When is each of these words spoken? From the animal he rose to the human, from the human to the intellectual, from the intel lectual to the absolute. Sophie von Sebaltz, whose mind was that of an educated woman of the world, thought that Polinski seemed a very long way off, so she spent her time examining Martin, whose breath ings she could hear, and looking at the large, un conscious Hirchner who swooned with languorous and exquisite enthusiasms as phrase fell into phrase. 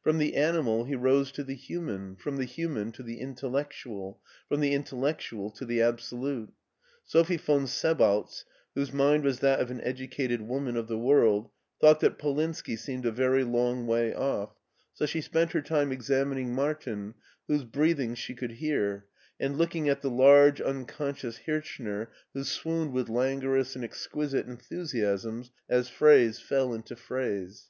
From 0.00 0.18
the 0.18 0.36
animal 0.36 0.84
he 0.84 0.94
rose 0.94 1.32
to 1.32 1.42
the 1.42 1.56
human, 1.56 2.14
from 2.14 2.36
the 2.36 2.44
human 2.44 2.92
to 2.92 3.02
the 3.02 3.18
intellectual, 3.18 4.20
from 4.48 4.60
the 4.60 4.74
intel 4.76 5.00
lectual 5.00 5.52
to 5.56 5.64
the 5.64 5.82
absolute. 5.82 6.52
Sophie 7.04 7.36
von 7.36 7.64
Sebaltz, 7.66 8.44
whose 8.76 8.92
mind 8.92 9.24
was 9.24 9.40
that 9.40 9.58
of 9.58 9.72
an 9.72 9.80
educated 9.80 10.40
woman 10.42 10.76
of 10.76 10.86
the 10.86 10.96
world, 11.00 11.50
thought 11.80 11.98
that 11.98 12.16
Polinski 12.16 12.78
seemed 12.78 13.04
a 13.04 13.10
very 13.10 13.42
long 13.42 13.84
way 13.88 14.14
off, 14.14 14.54
so 14.94 15.04
she 15.04 15.20
spent 15.20 15.50
her 15.50 15.60
time 15.62 15.90
examining 15.90 16.54
Martin, 16.54 17.14
whose 17.48 17.64
breath 17.64 17.98
ings 17.98 18.20
she 18.20 18.36
could 18.36 18.52
hear, 18.52 19.06
and 19.40 19.58
looking 19.58 19.88
at 19.88 20.00
the 20.00 20.10
large, 20.10 20.60
un 20.60 20.84
conscious 20.86 21.40
Hirchner 21.48 22.06
who 22.34 22.44
swooned 22.44 22.92
with 22.92 23.08
languorous 23.08 23.74
and 23.74 23.84
exquisite 23.84 24.46
enthusiasms 24.46 25.50
as 25.68 25.88
phrase 25.88 26.38
fell 26.38 26.72
into 26.72 26.94
phrase. 26.94 27.68